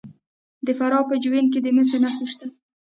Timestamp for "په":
1.09-1.15